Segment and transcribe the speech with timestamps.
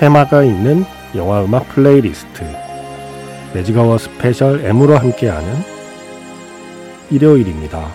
[0.00, 2.42] 테마가 있는 영화 음악 플레이리스트
[3.52, 5.46] 매직아워 스페셜 M으로 함께하는
[7.10, 7.86] 일요일입니다.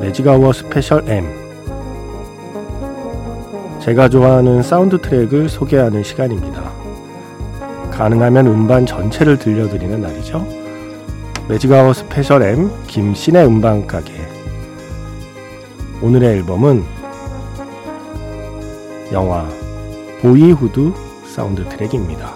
[0.00, 1.24] 매직아워 스페셜 M
[3.78, 6.81] 제가 좋아하는 사운드 트랙을 소개하는 시간입니다.
[7.92, 10.46] 가능하면 음반 전체를 들려드리는 날이죠.
[11.48, 14.12] 매직아워 스페셜 M 김세윤의 음반 가게
[16.00, 16.82] 오늘의 앨범은
[19.12, 19.46] 영화
[20.20, 20.92] 보이후드
[21.26, 22.34] 사운드 트랙입니다.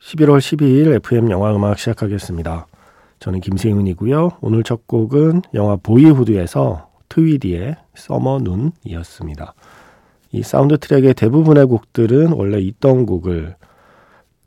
[0.00, 2.66] 11월 12일 FM 영화 음악 시작하겠습니다.
[3.18, 4.38] 저는 김세윤이고요.
[4.40, 9.54] 오늘 첫 곡은 영화 보이후드에서 트위디의 Summer Noon이었습니다.
[10.32, 13.56] 이 사운드 트랙의 대부분의 곡들은 원래 있던 곡을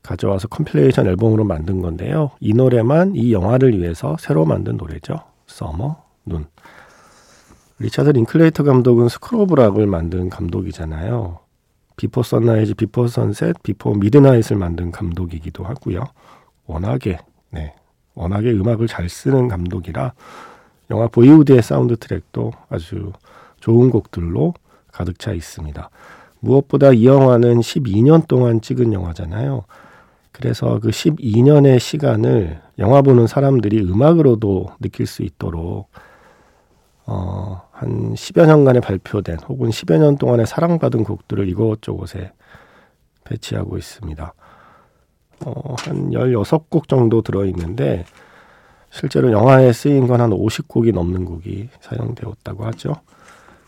[0.02, 2.31] 가져와서 compilation 앨범으로 만든 건데요.
[2.39, 5.19] 이 노래만 이 영화를 위해서 새로 만든 노래죠.
[5.45, 6.45] Summer Noon.
[7.80, 11.39] 리차드 링클레이터 감독은 스쿨 오브 락을 만든 감독이잖아요.
[11.95, 16.06] 비포 선라이즈, 비포 선셋, 비포 미드나잇을 만든 감독이기도 하고요.
[16.66, 17.19] 워낙에
[17.51, 17.75] 네,
[18.16, 20.13] 워낙에 음악을 잘 쓰는 감독이라
[20.89, 23.13] 영화 보이후드의 사운드 트랙도 아주
[23.59, 24.53] 좋은 곡들로
[24.91, 25.89] 가득 차 있습니다.
[26.39, 29.63] 무엇보다 이 영화는 12년 동안 찍은 영화잖아요.
[30.33, 35.89] 그래서 그 12년의 시간을 영화 보는 사람들이 음악으로도 느낄 수 있도록
[37.05, 42.31] 어, 한 10여 년간에 발표된 혹은 10여 년 동안에 사랑받은 곡들을 이곳저곳에
[43.23, 44.33] 배치하고 있습니다.
[45.45, 48.05] 어, 한 16곡 정도 들어있는데
[48.94, 52.94] 실제로 영화에 쓰인 건 한 50곡이 넘는 곡이 사용되었다고 하죠.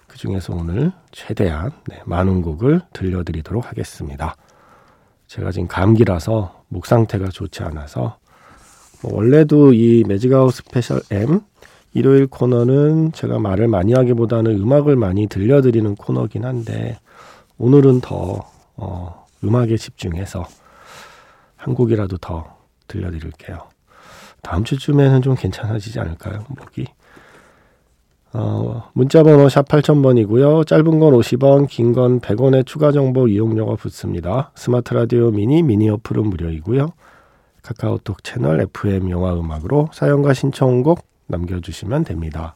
[0.06, 4.36] 그 중에서 오늘 최대한 네, 많은 곡을 들려드리도록 하겠습니다.
[5.26, 8.20] 제가 지금 감기라서 목 상태가 좋지 않아서
[9.02, 11.42] 뭐 원래도 이 매직아워 스페셜 M
[11.96, 17.00] 일요일 코너는 제가 말을 많이 하기보다는 음악을 많이 들려드리는 코너긴 한데
[17.58, 20.46] 오늘은 더 어, 음악에 집중해서
[21.56, 22.58] 한 곡이라도 더
[22.88, 23.75] 들려드릴게요.
[24.46, 26.46] 다음 주쯤에는 좀 괜찮아지지 않을까요?
[26.50, 26.86] 목이.
[28.34, 30.68] 어, 문자번호 샵 8000번이고요.
[30.68, 34.52] 짧은 건 50원, 긴 건 100원의 추가 정보 이용료가 붙습니다.
[34.54, 36.90] 스마트 라디오 미니, 미니 어플은 무료이고요.
[37.64, 42.56] 카카오톡 채널 FM 영화 음악으로 사연과 신청곡 남겨주시면 됩니다.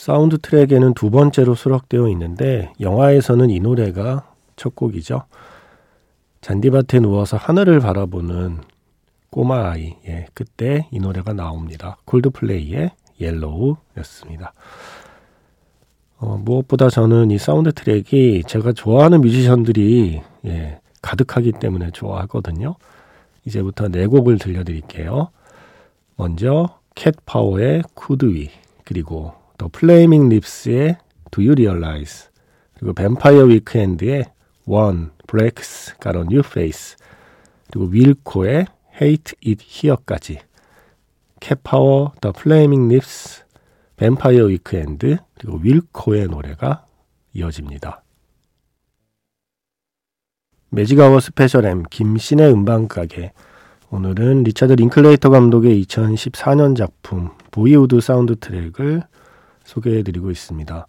[0.00, 5.24] 사운드 트랙에는 두 번째로 수록되어 있는데 영화에서는 이 노래가 첫 곡이죠.
[6.40, 8.62] 잔디밭에 누워서 하늘을 바라보는
[9.28, 9.96] 꼬마 아이.
[10.06, 11.98] 예, 그때 이 노래가 나옵니다.
[12.06, 14.54] 콜드플레이의 Yellow였습니다.
[16.16, 22.74] 어, 무엇보다 저는 이 사운드 트랙이 제가 좋아하는 뮤지션들이 예, 가득하기 때문에 좋아하거든요.
[23.44, 25.28] 이제부터 네 곡을 들려드릴게요.
[26.16, 28.48] 먼저 캣 파워의 Could We
[28.86, 30.96] 그리고 또 플레이밍 립스의
[31.30, 32.30] Do You Realize
[32.78, 34.24] 그리고 뱀파이어 위크엔드의
[34.64, 36.96] One Blake's Got a New Face
[37.70, 38.64] 그리고 윌코의
[39.02, 40.38] Hate It Here까지
[41.40, 43.44] 캣파워, The Flaming Lips,
[43.98, 46.86] 뱀파이어 위크엔드 그리고 윌코의 노래가
[47.34, 48.02] 이어집니다.
[50.70, 53.32] 매직아워 스페셜 M 김세윤의 음반 가게
[53.90, 59.02] 오늘은 리차드 링클레이터 감독의 2014년 작품 보이후드 사운드 트랙을
[59.70, 60.86] 소개해드리고 있습니다.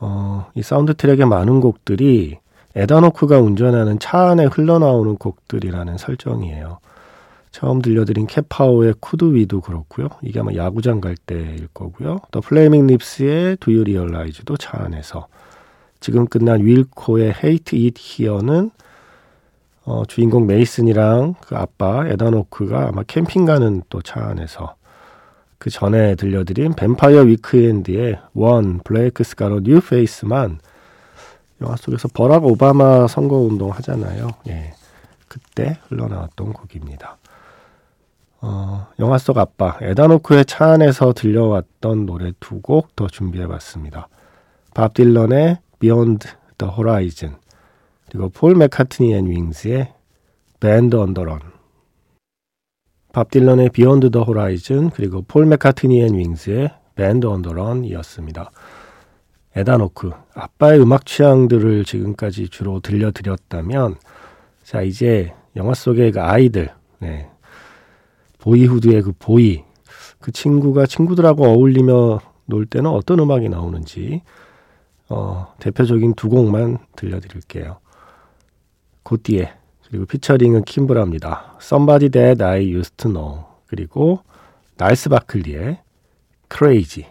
[0.00, 2.38] 어, 이 사운드 트랙의 많은 곡들이
[2.74, 6.78] 에단 호크가 운전하는 차 안에 흘러나오는 곡들이라는 설정이에요.
[7.50, 10.08] 처음 들려드린 캣파워의 Could We도 그렇고요.
[10.20, 12.18] 이게 아마 야구장 갈 때일 거고요.
[12.30, 15.28] 더 플레이밍 립스의 Do You Realize도 차 안에서
[16.00, 18.70] 지금 끝난 윌코의 Hate It Here는
[19.86, 24.74] 어, 주인공 메이슨이랑 그 아빠 에단 호크가 아마 캠핑 가는 또 차 안에서
[25.58, 30.60] 그 전에 들려드린 뱀파이어 위크엔드의 One Blake's Got a New Face 막
[31.62, 34.28] 영화 속에서 버락 오바마 선거 운동 하잖아요.
[34.48, 34.74] 예.
[35.28, 37.16] 그때 흘러나왔던 곡입니다.
[38.42, 44.08] 어, 영화 속 아빠 에단 호크의 차 안에서 들려왔던 노래 두 곡 더 준비해봤습니다.
[44.74, 46.28] 밥 딜런의 Beyond
[46.58, 47.36] the Horizon
[48.10, 49.92] 그리고 폴 맥카트니 앤 윙스의
[50.60, 51.40] Band on the Run
[53.16, 58.50] 밥 딜런의 Beyond the Horizon 그리고 폴 맥카트니 앤 윙스의 on the Run이었습니다.
[59.56, 63.94] 에단 호크 아빠의 음악 취향들을 지금까지 주로 들려드렸다면
[64.62, 66.68] 자 이제 영화 속의 그 아이들
[66.98, 67.30] 네,
[68.36, 69.64] 보이후드의 그 보이
[70.20, 74.20] 그 친구가 친구들하고 어울리며 놀 때는 어떤 음악이 나오는지
[75.08, 77.78] 어, 대표적인 두 곡만 들려드릴게요.
[79.04, 79.54] 곧뒤에
[79.88, 81.58] 그리고 피처링은 킴브라입니다.
[81.60, 84.20] Somebody That I Used to Know 그리고
[84.76, 85.78] 날스 바클리의
[86.52, 87.10] Crazy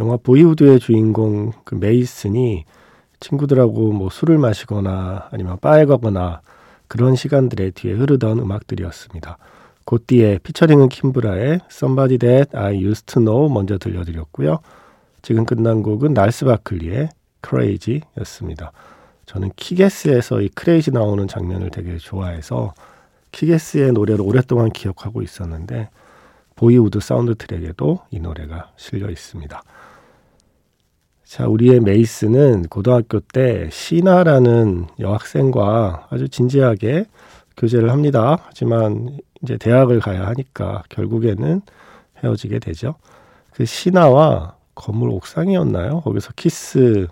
[0.00, 2.64] 영화 보이후드의 주인공 그 메이슨이
[3.20, 6.40] 친구들하고 뭐 술을 마시거나 아니면 바에 가거나
[6.88, 9.36] 그런 시간들에 뒤에 흐르던 음악들이었습니다.
[9.84, 14.60] 곧 뒤에 피처링은 킴브라의 Somebody That I Used to Know 먼저 들려드렸고요.
[15.22, 17.10] 지금 끝난 곡은 날스 바클리의
[17.46, 18.72] Crazy였습니다.
[19.30, 22.74] 저는 킥애스에서 이 Crazy 나오는 장면을 되게 좋아해서
[23.30, 25.88] 킥애스의 노래를 오랫동안 기억하고 있었는데
[26.56, 29.62] 보이후드 사운드 트랙에도 이 노래가 실려 있습니다.
[31.22, 37.04] 자, 우리의 메이슨은 고등학교 때 시나라는 여학생과 아주 진지하게
[37.56, 38.36] 교제를 합니다.
[38.46, 41.62] 하지만 이제 대학을 가야 하니까 결국에는
[42.24, 42.96] 헤어지게 되죠.
[43.52, 46.00] 그 시나와 건물 옥상이었나요?
[46.00, 47.06] 거기서 키스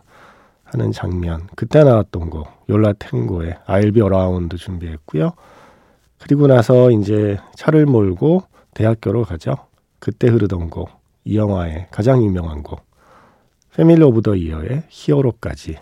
[0.73, 1.49] 하는 장면.
[1.57, 5.33] 그때 나왔던 곡, 요 라 텡고의 I'll be around 준비했고요.
[6.19, 8.43] 그리고 나서 이제 차를 몰고
[8.75, 9.57] 대학교로 가죠.
[9.99, 10.91] 그때 흐르던 곡,
[11.25, 12.87] 이 영화의 가장 유명한 곡.
[13.75, 15.77] 패밀리 오브 더 이어의 Hero까지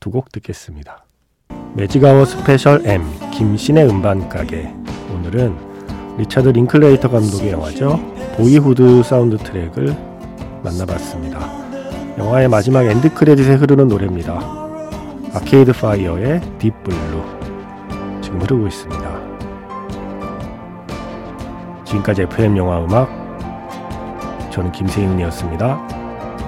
[0.00, 1.04] 두 곡 듣겠습니다.
[1.74, 3.02] 매직아워 스페셜 M
[3.32, 4.72] 김세윤의 음반 가게
[5.14, 7.98] 오늘은 리차드 링클레이터 감독의 영화죠.
[8.36, 9.94] 보이후드 사운드 트랙을
[10.64, 11.67] 만나봤습니다.
[12.18, 14.40] 영화의 마지막 엔드 크레딧에 흐르는 노래입니다.
[15.34, 17.22] 아케이드 파이어의 Deep Blue
[18.20, 19.20] 지금 흐르고 있습니다.
[21.84, 23.08] 지금까지 FM 영화 음악
[24.50, 25.97] 저는 김세윤이었습니다.